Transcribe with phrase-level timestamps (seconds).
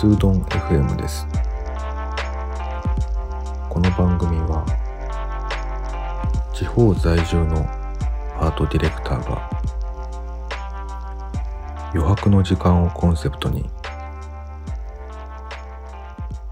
[0.00, 1.26] スードン FM です。
[3.68, 4.64] この番組は
[6.54, 7.58] 地方在住の
[8.38, 9.50] アートディレクターが
[11.92, 13.68] 余白の時間をコンセプトに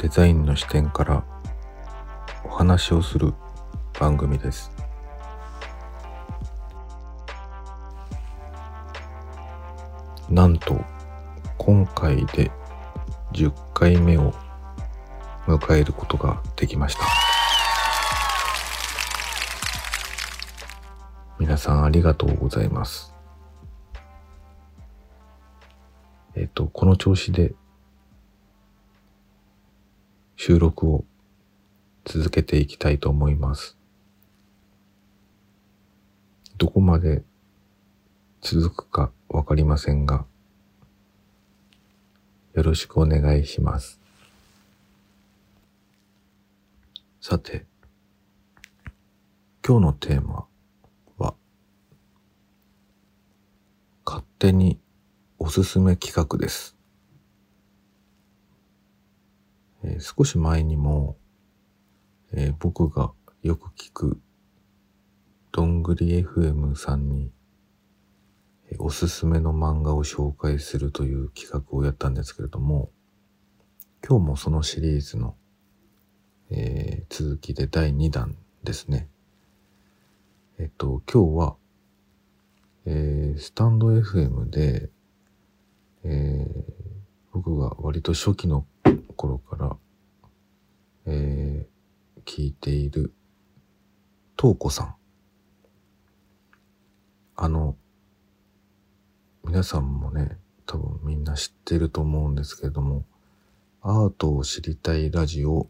[0.00, 1.22] デザインの視点から
[2.46, 3.34] お話をする
[4.00, 4.72] 番組です。
[10.30, 10.80] なんと
[11.58, 12.50] 今回で
[13.34, 14.32] 10回目を
[15.46, 17.02] 迎えることができました。
[21.40, 23.12] 皆さんありがとうございます。
[26.36, 27.54] えっ、とこの調子で
[30.36, 31.04] 収録を
[32.04, 33.76] 続けていきたいと思います。
[36.56, 37.24] どこまで
[38.40, 40.24] 続くかわかりませんが、
[42.54, 44.00] よろしくお願いします。
[47.20, 47.66] さて、
[49.66, 50.46] 今日のテーマ
[51.18, 51.34] は、
[54.06, 54.78] 勝手に
[55.40, 56.76] おすすめ企画です。
[59.82, 61.16] えー、少し前にも、
[62.32, 63.10] えー、僕が
[63.42, 64.20] よく聞く
[65.50, 67.32] どんぐり FM さんに
[68.78, 72.90] おすすめの漫画を紹介するという企画をやったんですけれども、
[74.06, 75.36] 今日もそのシリーズの、
[76.50, 79.08] えー、続きで第2弾ですね。
[80.58, 81.56] えっと、今日は、
[82.86, 84.90] えー、スタンド FM で、
[86.04, 86.72] えー、
[87.32, 88.66] 僕が割と初期の
[89.16, 89.76] 頃から、
[91.06, 93.12] えー、聞いている、
[94.36, 94.94] トーコさん。
[97.36, 97.76] あの、
[99.46, 103.04] 皆さんもね、多分みんな知ってると思うんですけれども、
[103.82, 105.68] アートを知りたいラジオ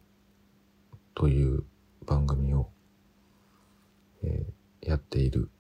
[1.15, 1.65] という
[2.07, 2.69] 番組を、
[4.23, 5.51] えー、やっている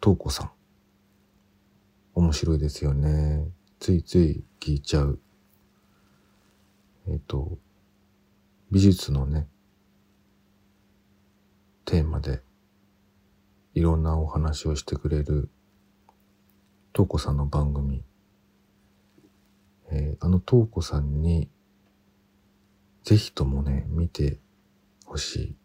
[0.00, 0.50] トーコさん。
[2.14, 3.48] 面白いですよね。
[3.80, 5.18] ついつい聞いちゃう。
[7.08, 7.56] えっ、ー、と、
[8.70, 9.48] 美術のね、
[11.86, 12.42] テーマで
[13.74, 15.48] いろんなお話をしてくれる
[16.96, 18.02] トーコさんの番組、
[19.90, 21.50] えー、あのトーコさんに、
[23.04, 24.40] ぜひともね、見て
[25.04, 25.56] ほしい、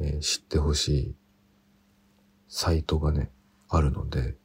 [0.00, 1.14] えー、知ってほしい。
[2.48, 3.30] サイトがね、
[3.68, 4.36] あるので、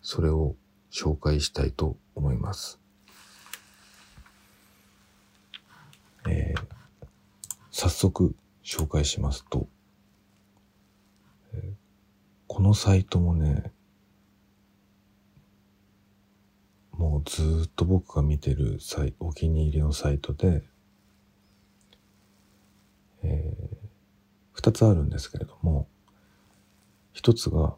[0.00, 0.56] それを
[0.90, 2.80] 紹介したいと思います。
[6.30, 6.62] えー、
[7.70, 9.68] 早速紹介しますと、
[11.52, 11.72] えー、
[12.46, 13.70] このサイトもね、
[16.96, 20.62] もうずっと僕が見てるサイお気に入りのサイトで、
[23.24, 23.76] えー、
[24.52, 25.88] 二つあるんですけれども、
[27.12, 27.76] 一つが、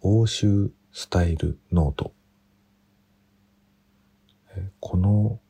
[0.00, 2.12] 欧州スタイルノート。
[4.56, 5.40] え、この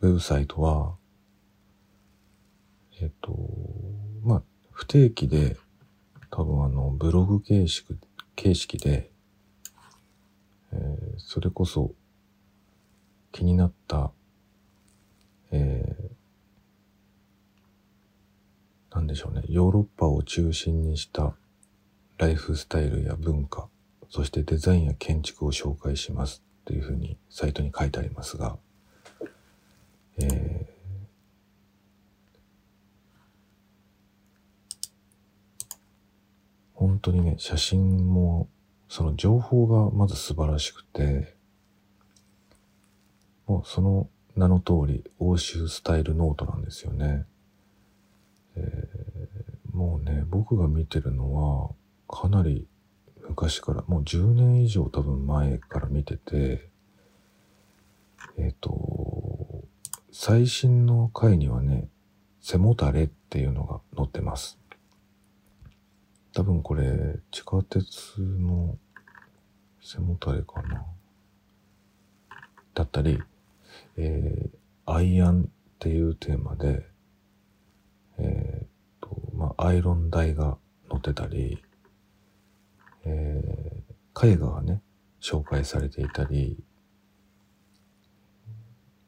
[0.00, 0.96] ウェブサイトは、
[3.00, 3.34] えっ、と、
[4.22, 5.56] まあ、不定期で、
[6.30, 7.96] 多分あの、ブログ形式、
[8.34, 9.13] 形式で、
[10.74, 11.92] えー、それこそ
[13.32, 14.10] 気になった、
[15.50, 21.34] えー、なんでしょうね、ヨーロッパを中心にした
[22.18, 23.68] ライフスタイルや文化、
[24.08, 28.56] そしてデザインや建築を紹介しますというふうにサイトに書いてありますが、
[30.18, 30.74] えー、
[36.74, 38.48] 本当にね、写真も
[38.94, 41.34] その情報がまず素晴らしくて、
[43.44, 47.24] もうその名の通り、欧州スタイルノートなんですよね。
[48.54, 51.70] えー、もうね、僕が見てるのは、
[52.06, 52.68] かなり
[53.28, 56.70] 昔から、もう10年以上多分前から見てて、
[58.38, 59.64] えっ、ー、と、
[60.12, 61.88] 最新の回にはね、
[62.40, 64.56] 背もたれっていうのが載ってます。
[66.32, 68.78] 多分これ、地下鉄の
[69.84, 70.86] 背もたれかな。
[72.72, 73.22] だったり、
[73.96, 75.46] えー、アイアンっ
[75.78, 76.86] ていうテーマで、
[78.18, 80.56] えー、と、まあ、アイロン台が
[80.90, 81.62] 載ってたり、
[83.04, 84.80] えー、絵画がね、
[85.20, 86.58] 紹介されていたり、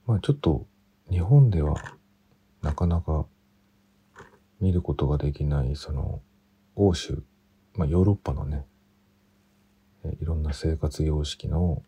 [0.06, 0.66] まあちょっと
[1.10, 1.74] 日本では
[2.62, 3.26] なかなか
[4.60, 6.20] 見ることができない、その
[6.74, 7.22] 欧州、
[7.74, 8.66] まあ、ヨーロッパのね、
[10.20, 11.82] いろんな生活様式の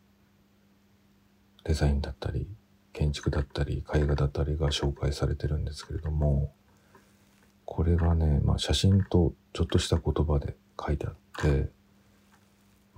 [1.64, 2.46] デザインだったり
[2.92, 6.52] 建築だったり絵画だったりが紹介されてるんですけれども
[7.64, 11.70] これがね、まあ、写真とちょっとした言葉で書いてあって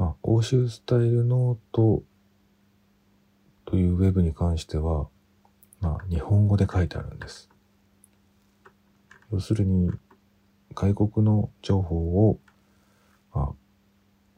[0.01, 2.03] まあ、欧州スタイルノート
[3.67, 5.09] というウェブに関しては、
[5.83, 7.51] まあ、日本語で書いてあるんです。
[9.31, 9.91] 要するに、
[10.75, 12.39] 外国の情報を、
[13.35, 13.53] まあ、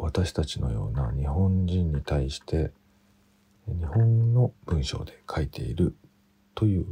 [0.02, 2.72] 私たちのような日本人に対して
[3.68, 5.94] 日本の文章で書いている
[6.56, 6.86] という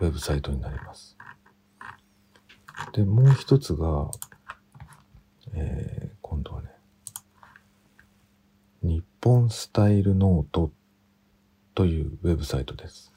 [0.00, 1.18] ウェブサイトになります。
[2.92, 4.08] で、もう一つが、
[5.52, 6.68] えー、今度はね、
[8.82, 10.70] 日本スタイルノート
[11.74, 13.12] というウェブサイトです。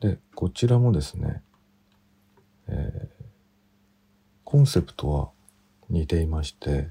[0.00, 1.42] で、こちらもですね、
[2.66, 3.24] えー、
[4.42, 5.30] コンセプトは
[5.90, 6.88] 似ていまして、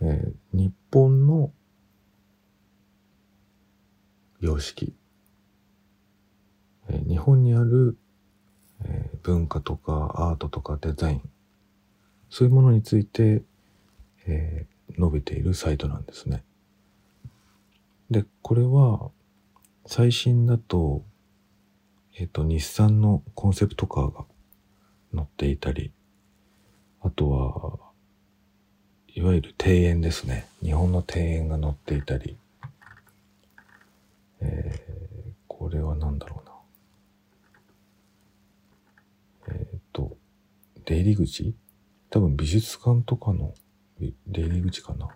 [0.00, 1.50] えー、日本の
[4.40, 4.94] 様式、
[6.88, 7.96] えー、日本にある、
[8.84, 11.22] えー、文化とかアートとかデザイン、
[12.30, 13.42] そういうものについて
[14.26, 16.44] えー、伸びているサイトなんですね。
[18.10, 19.10] で、これは
[19.86, 21.02] 最新だと、
[22.18, 24.24] えっ、と、日産のコンセプトカーが
[25.12, 25.92] 乗っていたり、
[27.06, 27.78] あとは、
[29.14, 30.48] いわゆる庭園ですね。
[30.60, 32.36] 日本の庭園が乗っていたり、
[34.40, 36.42] えー、これは何だろ
[39.46, 39.54] うな。
[39.54, 40.16] えっ、ー、と、
[40.84, 41.54] 出入り口？
[42.10, 43.54] 多分美術館とかの
[44.26, 45.06] 出入り口かな。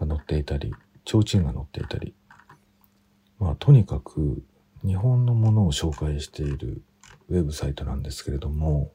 [0.00, 0.72] が載っていたり、
[1.04, 2.14] 提灯が載っていたり、
[3.38, 4.42] まあとにかく
[4.86, 6.82] 日本のものを紹介している
[7.28, 8.94] ウェブサイトなんですけれども、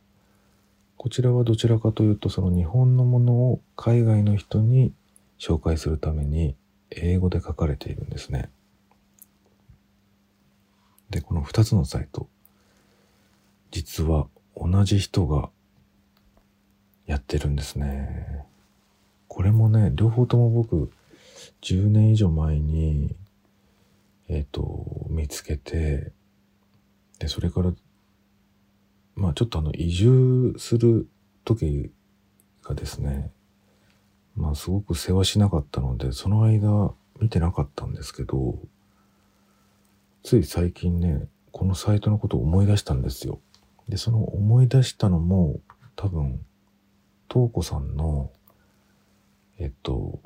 [0.97, 4.93] こちらはどちらかというとその日本のものを海外の人に
[5.39, 6.55] 紹介するために
[6.91, 8.49] 英語で書かれているんですね。
[11.09, 12.27] で、この2つのサイト、
[13.71, 15.49] 実は同じ人が
[17.05, 18.43] やってるんですね。
[19.27, 20.91] これもね、両方とも僕、
[21.61, 23.15] 10年以上前に、
[24.27, 26.11] えっ、ー、と、見つけて、
[27.19, 27.73] で、それから、
[29.17, 31.09] まあちょっとあの、移住する
[31.43, 31.91] 時
[32.63, 33.31] がですね、
[34.35, 38.59] まあすごく世話しなかったので、その間見てなかったんですけど、
[40.21, 43.41] つい最近ね、このサイトのことを思い出したんですよ。
[43.89, 45.59] で、その思い出したのも
[45.95, 46.39] 多分
[47.31, 48.31] 東子さんの、
[49.57, 50.19] えっと、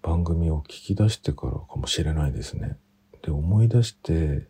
[0.00, 2.78] 番組を聞き出してからかもしれないですね。
[3.22, 4.48] で、思い出して、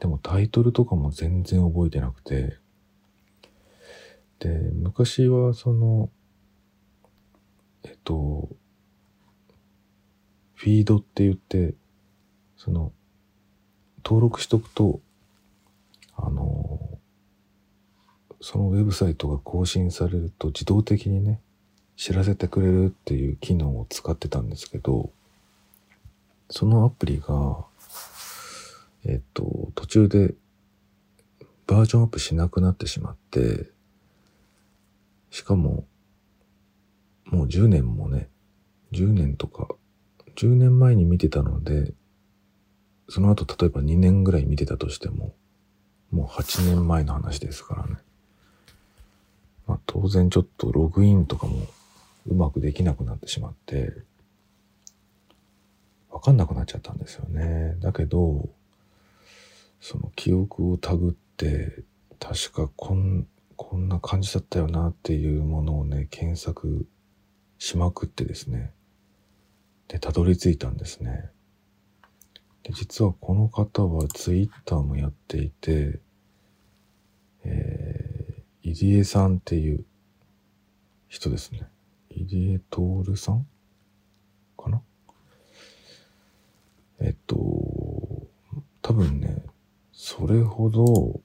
[0.00, 2.58] でもタイトルとかも全然覚えてなくて、
[4.38, 6.10] で、昔はその、
[7.84, 8.48] えっと、
[10.54, 11.74] フィードって言って、
[12.56, 12.92] その、
[14.04, 15.00] 登録しとくと、
[16.16, 16.80] あの、
[18.40, 21.40] そのウェブサイトが更新されると自動的にね、
[21.96, 25.10] 知らせてくれるっていう機能を使ってたんですけど、
[26.50, 27.64] そのアプリが、
[29.08, 30.34] えっと、途中で
[31.66, 33.70] バージョンアップしなくなってしまって、
[35.30, 35.84] しかも、
[37.24, 38.28] もう10年もね、
[38.92, 39.68] 10年とか、
[40.36, 41.92] 10年前に見てたので、
[43.08, 45.34] その後例えば2年ぐらい見てたとしても、
[46.10, 47.96] もう8年前の話ですからね。
[49.66, 51.66] まあ、当然ちょっとログインとかも
[52.26, 53.92] うまくできなくなってしまって、
[56.10, 57.76] わかんなくなっちゃったんですよね。
[57.80, 58.48] だけど、
[59.80, 61.84] その記憶をたぐって、
[62.18, 66.86] 確かこん、こんな感じだったよなっていうものをね、検索
[67.58, 68.72] しまくってですね。
[69.88, 71.30] で、たどり着いたんですね。
[72.62, 76.00] で、実はこの方はツイッターもやっていて、
[77.44, 78.16] えー
[78.68, 79.84] 入江さんっていう
[81.06, 81.68] 人ですね。
[82.10, 83.46] 入江徹さん
[84.58, 84.82] かな？
[86.98, 87.36] えっと、
[88.82, 89.35] 多分ね、
[90.08, 91.20] それほど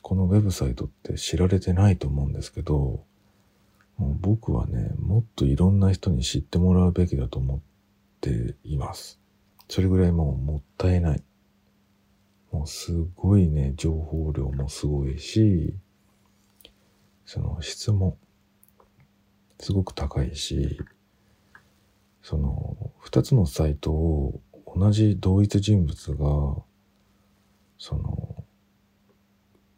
[0.00, 3.04] このウェブサイトって知られてないと思うんですけど、
[3.98, 7.60] もう僕はね、もっといろんな人に知ってもらうべきだと思っ
[8.22, 9.20] ています。
[9.68, 11.22] それぐらいもうもったいない。
[12.52, 15.74] もうすごいね、情報量もすごいし、
[17.26, 18.16] その質も
[19.60, 20.78] すごく高いし、
[22.22, 24.40] その二つのサイトを
[24.74, 26.62] 同じ同一人物が、
[27.82, 28.44] その、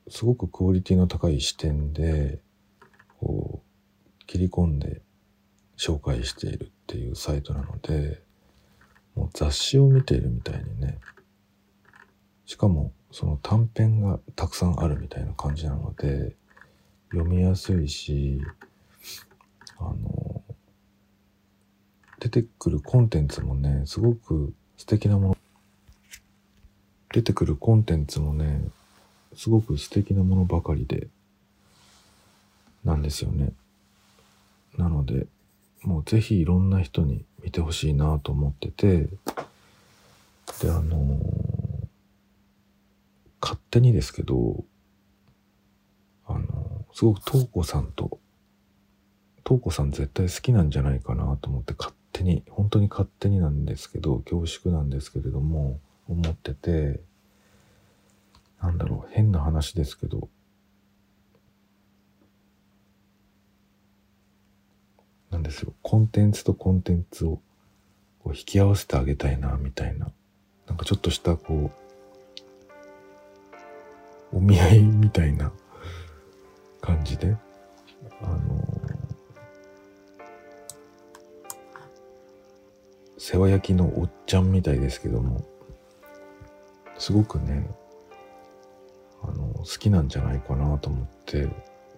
[0.08, 2.38] すごくクオリティの高い視点で、
[3.18, 5.00] こう、切り込んで
[5.78, 8.22] 紹介しているっていうサイトなので
[9.14, 10.98] もう雑誌を見ているみたいにね
[12.44, 16.36] しかもその短編がたくさんあるみたいな感じなので
[17.10, 18.40] 読みやすいし
[19.78, 20.42] あの
[22.20, 25.36] 出てくるコンテンツもねすごく素敵なもの
[27.14, 28.60] 出てくるコンテンツもね
[29.36, 31.06] すごく素敵なものばかりで
[32.84, 33.52] なんですよね。
[34.76, 35.28] なので
[35.82, 39.06] もうぜひいろんな人に見てほしいなと思ってて
[40.60, 41.86] であのー、
[43.40, 44.64] 勝手にですけど
[46.26, 46.44] あのー、
[46.96, 48.18] すごく東子さんと
[49.46, 57.00] 東子さん絶対好きなんじゃないかなと思って勝手に本当に勝手になんですけど恐縮なんですけれども思ってて
[58.60, 60.28] なんだろう変な話ですけど
[65.30, 65.74] なんですよ。
[65.82, 67.40] コンテンツとコンテンツを
[68.22, 70.12] こう引き合わせてあげたいなみたいな。
[70.66, 71.72] なんかちょっとしたこ
[74.32, 75.52] うお見合いみたいな
[76.80, 77.36] 感じで
[78.22, 78.64] あの
[83.18, 85.44] 世話焼きのおっちゃんみたいですけども
[87.04, 87.68] すごくね
[89.22, 91.50] あの好きなんじゃないかなと思って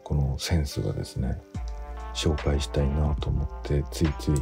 [0.02, 1.40] このセンスがですね
[2.12, 4.34] 紹介したいなと思ってついつい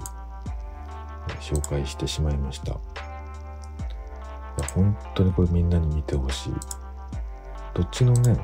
[1.38, 2.72] 紹介してしまいました。
[2.72, 2.74] い
[4.58, 6.52] や本当にこれみんなに見てほしい。
[7.74, 8.34] どっちのね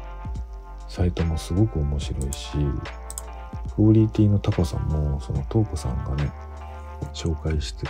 [0.88, 2.50] サイトもすごく面白いし
[3.76, 6.30] クオリティの高さもそのトーコさんがね
[7.14, 7.86] 紹介して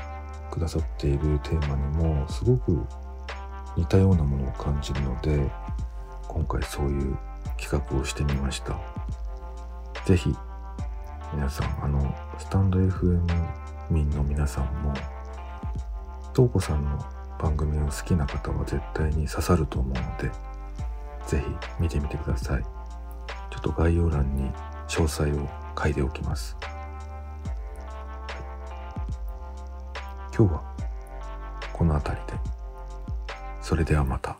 [0.52, 2.86] くださっているテーマにもすごく
[3.76, 5.50] 似たようなものを感じるので
[6.28, 7.16] 今回そういう
[7.58, 8.78] 企画をしてみました。
[10.06, 10.34] 是非
[11.32, 13.22] 皆さんあのスタンド FM
[13.90, 14.92] 民の皆さんも
[16.34, 16.98] 東子さんの
[17.38, 20.30] 番組を好きな方は絶対に刺さると思うので
[21.26, 21.44] 是非
[21.78, 22.62] 見てみてください。
[22.62, 24.50] ちょっと概要欄に
[24.88, 25.48] 詳細を
[25.80, 26.56] 書いておきます。
[30.36, 30.62] 今日は
[31.72, 32.59] この辺りで。
[33.60, 34.38] それではまた。